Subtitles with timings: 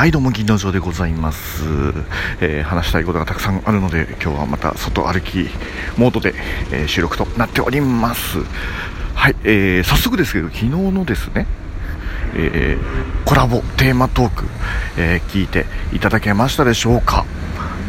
[0.00, 1.62] はい、どうも、銀の城でございます、
[2.40, 5.50] えー話したいことがたくさんあるので、今日はまた外歩き
[5.98, 6.32] モードで、
[6.72, 8.38] えー収録となっております。
[9.14, 11.46] はい、えー早速ですけど、昨日のですね、
[12.34, 14.46] えーコラボテーマトーク、
[14.96, 17.26] え聞いていただけましたでしょうか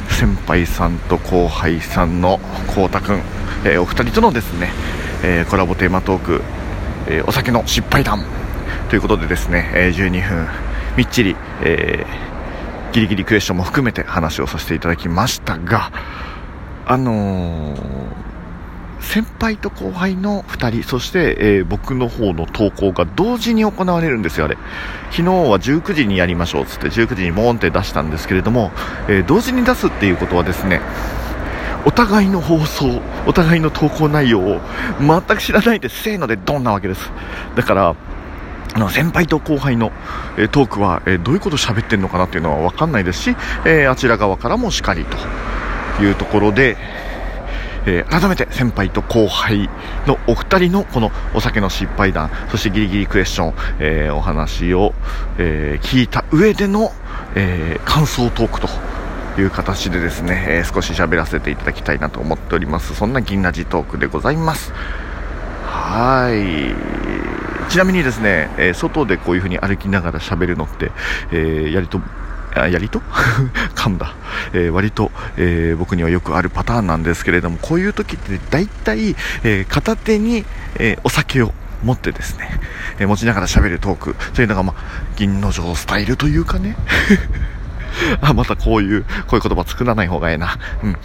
[0.09, 2.41] 先輩さんと後輩さんの
[2.75, 3.21] こうたくん、
[3.63, 4.73] えお二人とのですね、
[5.23, 6.41] えコラボテーマトーク、
[7.07, 8.25] えお酒の失敗談
[8.89, 12.31] ということでですね、え12分みっちり、えー
[12.91, 15.93] ギリギリクエスチョンも含めて話をさせていただきましたが
[16.85, 17.81] あのー
[18.99, 24.57] 先輩と後輩の2人そして、えー僕の方の投稿が同時に行われるんですよあれ。
[25.09, 28.71] 昨日は19時にやりましょうっつって19時にボーンって出したんですけれども、
[29.07, 30.81] えー同時に出すっていうことはですね
[31.85, 34.59] お互いの放送お互いの投稿内容を
[34.99, 37.09] 全く知らないでせーのでドンなわけです。
[37.55, 37.95] だから
[38.73, 39.91] あの先輩と後輩の、
[40.37, 45.17] えトークは、えどういうこと喋ってるのかなっていうのは分かんないですし、えあちら側からもしかりと
[46.03, 46.77] いうところで、
[47.85, 49.69] え改めて先輩と後輩
[50.05, 54.93] のお二人のこのお酒の失敗談そしてギリギリクエスチョン、えーお話を、
[55.37, 56.91] えー聞いた上での、
[57.35, 58.69] えー感想トークと
[59.41, 62.95] いう形でですね、え少し喋らせていただきたいなと思っております。
[62.95, 64.71] そんな銀ラジトークでございます。
[65.65, 67.10] はい。
[67.71, 70.91] ちなみにですね、えー外でこういう風に歩きながら喋るのって、
[71.31, 72.01] えーやりと
[72.53, 72.99] あやりと？
[73.75, 74.13] 噛んだ、
[74.53, 82.59] えー割と、えー僕にはよくあるパターンなんですけれどもこういう時って大体、えー片手に、えお酒を持ってですね、
[82.99, 84.15] え持ちながら喋るトーク。
[84.33, 84.81] というのが、まあ、
[85.15, 86.75] 銀の城スタイルというかね。
[88.21, 90.57] あまたこういうこういう言葉作らない方がええな。
[90.83, 90.97] うん。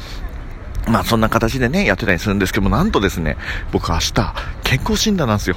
[0.87, 3.37] まあそんな形でね、やってたりするんですけども、なんとですね、
[3.73, 5.57] 僕明日、健康診断なんですよ。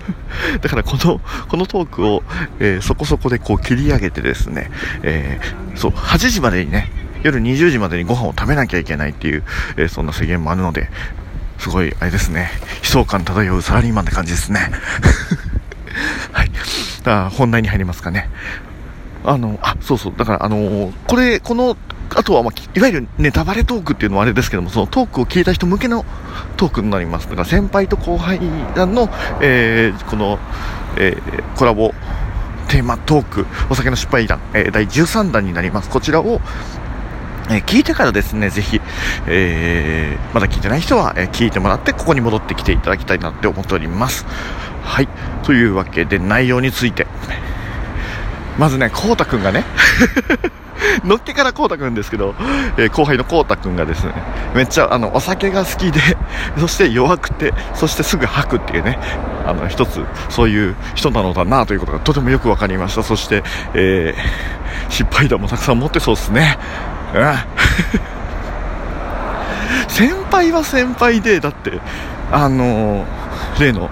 [0.62, 2.22] だからこの、このトークを、
[2.58, 4.70] えーそこそこでこう切り上げてですね、
[5.02, 6.90] えーそう、8時までにね、
[7.22, 9.42] 夜20時までにご飯を食べなきゃいけないっていう、
[9.76, 10.90] えーそんな制限もあるので、
[11.58, 12.50] すごい、あれですね、
[12.82, 14.70] 悲壮感漂うサラリーマンって感じですね。
[16.32, 16.50] はい。
[17.04, 18.30] あ本題に入りますかね。
[19.24, 21.76] あの、あ、そうそう、だから、あのーこれ、この、
[22.14, 26.04] あとは、まあ、いわゆるネタバレトークっていうのはあれですけども、そのトークを聞いた人向けの
[26.56, 27.28] トークになります。
[27.28, 28.40] だから、先輩と後輩
[28.74, 29.08] 団の、
[29.40, 30.38] えーこの、
[30.96, 31.92] えーコラボ
[32.68, 35.88] テーマトーク、お酒の失敗談、えー第13弾になります。
[35.90, 36.40] こちらを、
[37.50, 38.80] えー聞いてからですね、ぜひ、
[39.26, 44.26] えーまだ聞いてない人は、えー聞いてもらって、ここに戻ってきていただきたいなって思っております。
[44.84, 45.08] はい。
[45.44, 47.06] というわけで、内容について。
[48.58, 49.64] まずね、こうたくんがね、
[51.04, 52.34] のっけからこうたくんですけど、
[52.76, 54.12] えー後輩のこうたくんがですね、
[54.54, 56.00] めっちゃあのお酒が好きで、
[56.58, 58.98] そして弱くて、そしてすぐ吐くっていうね、
[59.46, 63.02] あの一つそういう人なのだなということがとてもよくわかりました。
[63.02, 63.42] そして、
[63.74, 66.58] えー失敗談もたくさん持ってそうですね。
[67.14, 67.34] うん。
[69.88, 71.78] 先輩は先輩で、だって、
[72.30, 73.06] あのー
[73.60, 73.90] 例の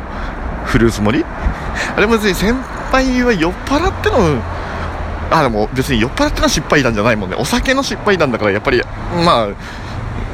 [0.65, 1.25] フルーツ盛り？
[1.97, 2.55] あれも別に先
[2.91, 4.17] 輩は酔っ払っての
[5.31, 7.37] あでも別に酔っ払っての失敗談じゃないもんね。
[7.37, 8.83] お酒の失敗談だからやっぱり
[9.25, 9.49] まあ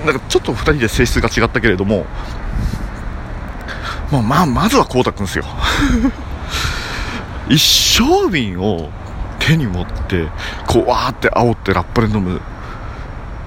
[0.06, 2.06] なんかちょっと2人で性質が違ったけれども。
[4.10, 5.44] まあまあまずはこうたくんですよ。
[7.48, 8.90] 一升瓶を
[9.38, 10.28] 手に持って
[10.66, 12.40] こうわーって煽ってラッパで飲む。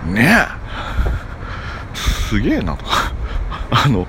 [0.05, 0.47] ねえ。
[1.93, 2.85] すげえなと。
[3.71, 4.07] あの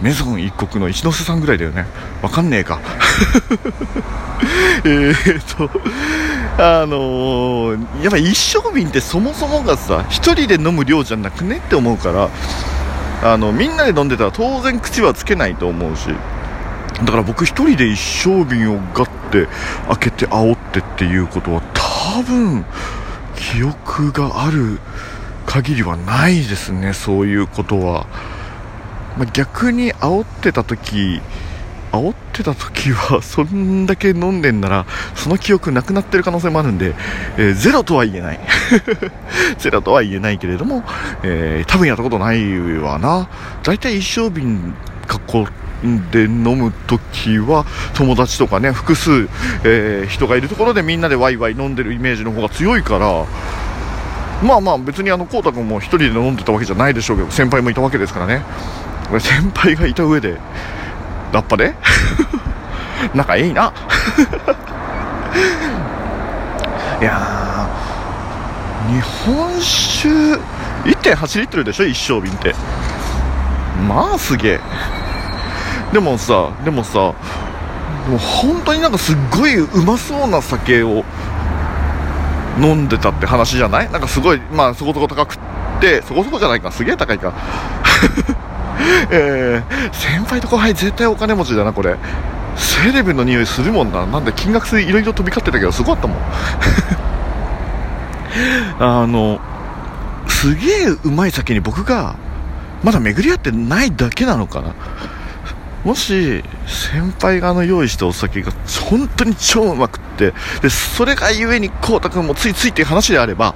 [0.00, 1.86] メゾン一国の一ノ瀬さんぐらいだよね。
[2.22, 2.78] わかんねえか。
[4.84, 5.70] えーと
[6.58, 12.30] あのーやっぱ一升瓶ってそもそもがさ一人で飲む量じゃなくねって思うから
[13.22, 19.48] あのみんなで飲んでたら当然口はつけないと思うしだから僕一人で一升瓶をガッて
[19.88, 22.64] 開けて煽ってっていうことは多分
[23.36, 24.80] 記憶がある
[25.46, 28.06] 限りはないですねそういうことは。
[29.16, 31.20] ま、逆に煽ってた時
[31.92, 36.94] 煽ってた時は そんだけ飲んでんならその記憶なくなってる可能性もあるんで、
[37.36, 38.40] えーゼロとは言えない。
[39.58, 40.84] ゼロとは言えないけれども、
[41.22, 43.28] えー多分やったことないわな。
[43.62, 44.74] 大体一升瓶
[45.32, 47.64] 囲んで飲む時は
[47.94, 49.28] 友達とかね複数、
[49.64, 53.24] えー人がいるところでみんなでワイワイ飲んでるイメージの方が強いから
[54.42, 58.42] まあまあ別にあのこうたくんも一人で飲んでたわけじゃないでしょうけど先輩もいたわけですからね。
[59.20, 60.36] 先輩がいた上で
[61.32, 61.74] ラッパで？
[63.14, 63.72] 仲いいな。
[67.00, 67.68] いや
[68.88, 70.08] 日本酒
[70.84, 71.84] 1.8リットルでしょ？
[71.86, 72.54] 一升瓶って。
[73.88, 74.60] まあすげえ。
[75.92, 77.12] でもさでもさ
[78.06, 81.04] でも本当になんかすっごいうまそうな酒を
[82.60, 83.90] 飲んでたって話じゃない？
[83.92, 85.38] なんかすごいまあそこそこ高くっ
[85.80, 86.72] てそこそこじゃないか。
[86.72, 87.32] すげえ高いか。
[89.10, 91.96] えー、先輩と後輩絶対お金持ちだなこれ。
[92.56, 94.04] セレブの匂いするもんな。
[94.06, 96.18] なんで金額数いろいろ飛び交ってたけどすごかったもん。
[98.80, 99.40] あの
[100.28, 102.16] すげえうまい酒に僕が
[102.82, 104.74] まだ巡り合ってないだけなのかな。
[105.84, 108.52] もし先輩があの用意したお酒が
[108.90, 113.54] 本当に超うまくってでそれがゆえにこうたくんもついついっていう話であれば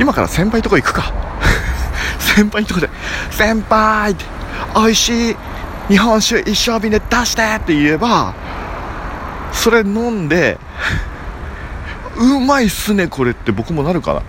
[0.00, 1.12] 今から先輩とこ行くか。
[2.18, 2.87] 先輩とこで
[3.30, 4.14] 先輩
[4.74, 5.36] 美味しい
[5.88, 8.34] 日本酒一升瓶で出してって言えば
[9.52, 10.58] それ飲んで
[12.16, 14.22] うまいっすねこれって僕もなるかな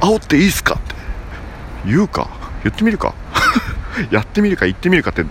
[0.00, 0.94] 煽っていいっすかって。
[1.86, 2.30] 言うか
[2.62, 3.14] 言ってみるか。
[4.10, 5.24] やってみるか言ってみるかって、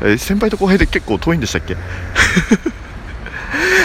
[0.00, 1.76] えー、先輩と後輩で結構遠いんでしたっけ？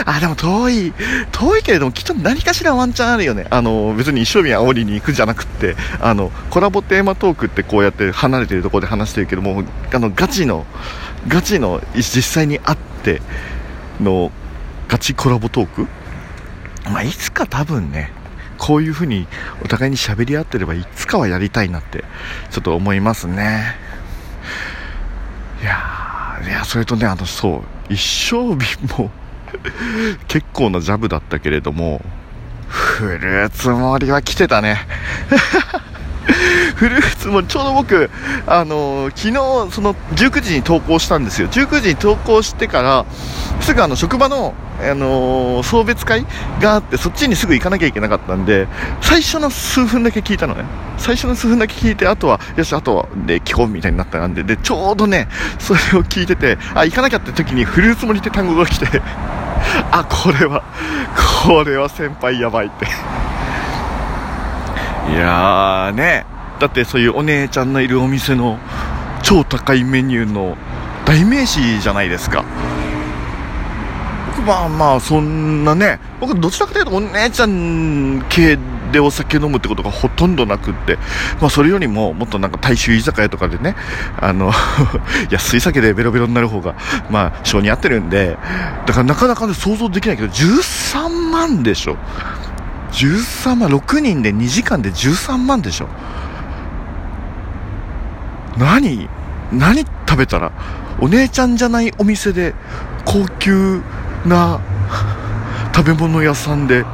[0.06, 0.94] あ、でも遠い、
[1.32, 3.48] 遠いけれども、きっと何かしらワンチャンあるよね。
[3.50, 9.64] あの、別に一生日煽りに行くじゃなくって、あの、コラボテーマトークってこうやって離れてるところで話してるけども、
[9.94, 10.66] あの、ガチの、
[11.28, 13.22] ガチの、実際に会って
[14.02, 14.32] の、
[14.88, 15.88] ガチコラボトーク？
[16.90, 18.12] まあ、いつか多分ね、
[18.58, 19.28] こういう風に
[19.64, 22.06] お互いに喋り合ってればいつかはやりたいなって
[22.50, 23.76] ちょっと思いますね
[25.62, 27.58] いやいやそれとねあのそ
[27.90, 28.00] う一
[28.32, 29.12] 生日も
[30.28, 32.02] 結構なジャブだったけれども。
[32.68, 34.88] フルーツ盛りは来てたね。
[36.76, 38.10] フルーツもちょうど僕、
[38.48, 39.30] あのー、昨
[39.70, 41.48] 日その19時に投稿したんですよ。
[41.50, 43.06] 19時に投稿してから
[43.62, 46.26] すぐあの職場の、あのー、送別会
[46.62, 48.68] があってそっちにすぐ行かなきゃいけなかったんで
[49.02, 50.66] 最初の数分だけ聞いたのね。
[50.98, 55.28] 最初の数分だけ聞いてあとはよしあとはで聞こうみたいになったんででちょうどね
[55.60, 59.02] それを聞いててあ行かなきゃって時にフルーツ盛りって単語が来て
[59.92, 60.64] あこれは
[61.46, 62.86] これは先輩やばいって。
[65.12, 66.26] いやーね。
[66.60, 68.58] だってそういうお姉ちゃんのいるお店の
[69.22, 70.56] 超高いメニューの
[71.06, 72.46] 代名詞じゃないですか。
[74.28, 78.58] 僕まあまあそんなね僕どちらかというとお姉ちゃん系
[78.94, 80.98] でお酒飲むってことがほとんどなくって、
[81.42, 83.76] まあそれよりももっとなんか大衆居酒屋とかでね、
[84.18, 84.54] あの
[85.30, 86.76] 安い酒でベロベロになる方が、
[87.10, 88.38] まあ性に合ってるんで、
[88.86, 91.98] だからなかなかね想像できないけど、13万でしょ。
[92.94, 95.90] 13万、6人で2時間で13万でしょ。
[98.58, 99.10] 何
[99.52, 100.52] 何食べたら
[101.00, 102.54] お姉ちゃんじゃないお店で
[103.06, 103.82] 高級
[104.26, 104.62] な
[105.76, 106.86] 食べ物屋さんで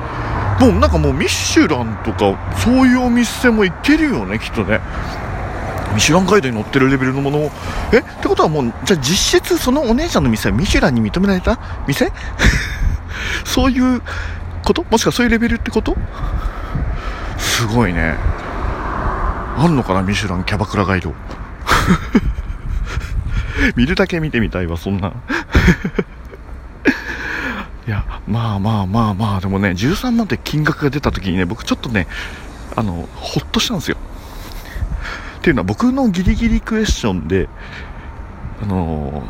[0.60, 4.82] もうなんかもうミシュランとかそういうお店も行けるよねきっとね。
[5.96, 7.52] ミシュランガイドに載ってるレベルのものを。
[7.94, 11.58] えってことはもうじゃあ実質そのお姉ちゃんの店はミシュランに認められた？
[11.88, 12.12] 店？
[13.46, 14.02] そういう
[14.64, 14.84] こと？
[14.84, 15.96] もしくはそういうレベルってこと？
[17.38, 18.16] すごいね。
[19.58, 21.14] あんのかなミシュランキャバクラガイド。
[23.76, 25.12] 見るだけ見てみたいわそんな。
[27.90, 32.06] いやまあまあまあまあでもね13万って金額が出た時にね僕ちょっとね
[32.76, 33.98] あのほっとしたんですよ。
[35.40, 37.50] っていうのは僕のギリギリクエスチョンで
[38.62, 39.24] あの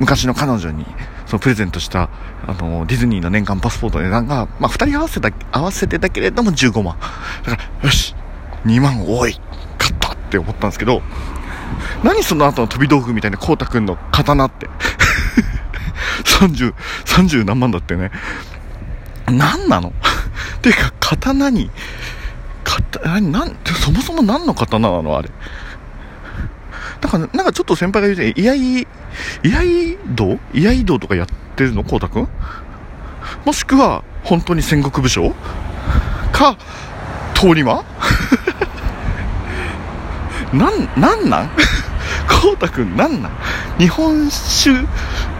[0.00, 0.84] 昔の彼女に
[1.26, 2.10] そのプレゼントした
[2.44, 6.98] あのディズニーの年間パスポートの値段が、まあ、2人合わせた合わせてだけれども15万。
[7.44, 8.16] だからよし
[8.64, 9.40] 2万多い
[9.78, 11.02] 買ったって思ったんですけど
[12.02, 14.68] 何その後の飛び道具みたいなこうたくんの刀って。
[16.36, 16.74] 30、
[17.04, 18.10] 30何万だってね。
[19.26, 19.92] 何なの？
[20.62, 21.70] ていうか、刀に、
[22.64, 25.16] 刀、なん、そもそも何の刀なの？
[25.16, 25.30] あれ。
[27.02, 28.86] なんか、なんかちょっと先輩が言うて、居合、居
[29.54, 31.26] 合道居合道とかやっ
[31.56, 31.84] てるの？
[31.84, 32.28] こうたくん？
[33.44, 35.34] もしくは、本当に戦国武将？
[36.32, 36.56] か、
[37.34, 37.84] 通り魔？
[40.52, 41.50] なん、なんなん？
[42.42, 43.32] こうたくんなんなん？
[43.78, 44.70] 日本酒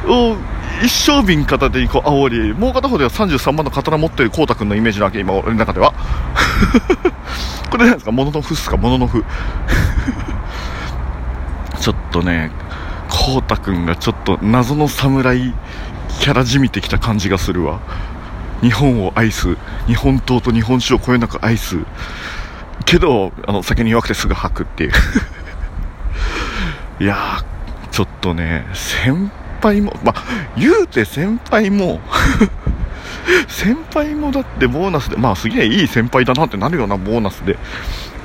[0.06, 0.36] を
[0.82, 5.94] 一升瓶片手にこう煽りもう片方では33万の刀持ってるこうたくんのイメージなわけ今俺の中では。
[7.70, 8.12] これなんですか？
[8.12, 8.76] モノノフっすか？
[8.76, 9.24] モノノフ
[11.80, 12.50] ちょっとね
[13.08, 15.54] こうたくんがちょっと謎の侍
[16.20, 17.80] キャラじみてきた感じがするわ。
[18.62, 19.56] 日本を愛す
[19.86, 21.78] 日本刀と日本酒をこよなく愛す。
[22.84, 24.92] けどあの酒に弱くてすぐ吐くっていう。
[27.00, 27.44] いやー
[27.90, 30.22] ちょっとね先輩輩も、まあ、
[30.56, 32.00] 言うて先輩も
[33.48, 37.58] 先輩もだってボーナスで、まあすげえいい先輩だなってなるようなボーナスで、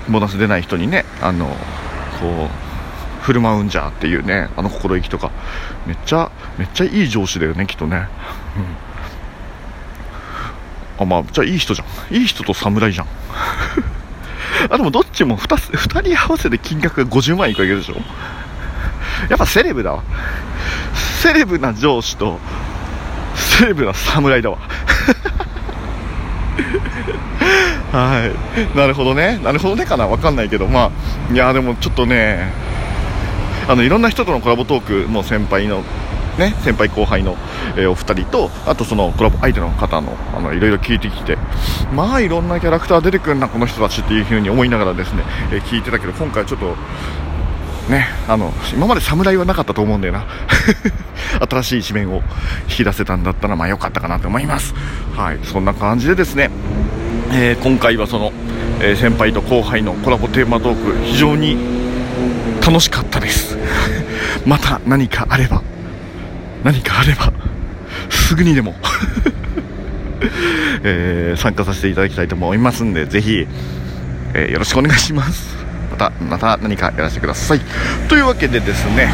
[0.10, 1.46] ボーナス出ない人にね、あの、
[2.20, 5.32] こう、振る舞うんじゃっていうね、あの心意気とか、
[5.88, 8.08] めっちゃ、めっちゃいい上司だよね、きっとね。
[10.98, 11.04] うん。
[11.04, 13.08] あまあじゃあいい人じゃんいい人と侍じゃん
[14.70, 17.96] あでもどっちも 2, 2人合わせて金額が50万いくわけでしょ？
[19.30, 20.04] やっぱセレブだわ
[21.22, 22.40] セレブな上司と
[23.36, 24.58] セレブな侍だわ。
[27.94, 28.32] はい。
[28.76, 29.40] なるほどね。
[29.44, 30.08] なるほどねかな。
[30.08, 30.66] 分かんないけど。
[30.66, 30.90] ま
[31.30, 32.52] あいやでもちょっとね
[33.68, 35.84] あのいろんな人とのコラボトークも先輩の
[36.40, 37.38] ね、先輩後輩の、
[37.76, 41.38] えー、お二人と、あとそのコラボ相手の方の、あの、いろいろ聞いてきて、
[41.94, 46.76] まあいろんなキャラクター出てくるな、この人たちっていうふうに思いながらですね、えー、聞いてたけど、今回ちょっと、
[47.92, 50.26] ね、あの、今まで侍はなかったと思うんだよな。
[51.48, 52.24] 新しい一面を
[52.70, 54.74] 引き出せたんだったら、まあ良かったかなと思います。
[55.16, 56.50] はい、そんな感じでですね、
[57.34, 58.32] えー、今回はその、
[58.80, 61.58] えー、先輩と後輩のコラボテーマトーク非常に
[62.66, 63.58] 楽しかったです
[64.46, 65.62] また何かあれば
[66.64, 67.32] 何かあれば
[68.10, 68.76] すぐにでも
[70.84, 73.48] えー、参加させていただきたいと思いますんでぜひ、
[74.34, 75.56] え、よろしくお願いします
[76.10, 77.62] たまた何かやらせてください。
[78.08, 79.10] というわけでですね、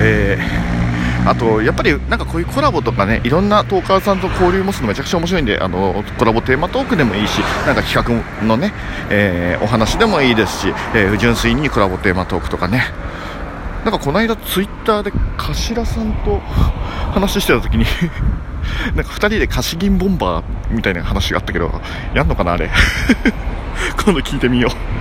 [0.00, 0.80] えー
[1.26, 8.72] あと、やっぱりなんかこういうコラボとかね、いろんなトーカーさんと交流持つのめちゃくちゃ面白いんで、あの、コラボテーマトークでもいいし、なんか企画のね、
[9.10, 12.84] えー、お話でもいいですし、えー、純粋にコラボテーマトークとかね、
[13.84, 16.38] なんかこの間ツイッターで頭さんと
[17.12, 17.84] 話してた時に
[18.94, 21.70] なんか2人で貸し銀ボンバーみたいな話があったけど、
[22.14, 22.70] やんのかなあれ？
[24.04, 24.99] 今度聞いてみよう。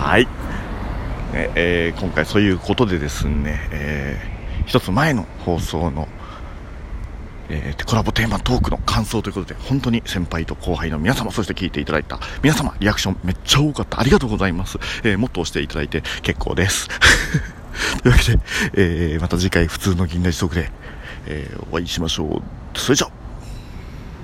[0.00, 0.24] はい。
[0.24, 6.08] ねえー、今回そういうことでですね、えー、一つ前の放送の、
[7.50, 14.00] えー、コラボテーマトークの感想ということで、本当に先輩と後輩の皆様、そして聞いていただいた皆様、リアクションめっちゃ多かった。
[14.00, 14.78] ありがとうございます。
[15.04, 16.88] えー、もっと押していただいて結構です。
[18.02, 18.40] というわけで、
[18.72, 20.72] えー、また次回普通の銀河一トークで、
[21.26, 22.78] えー、お会いしましょう。
[22.78, 23.19] それじゃあ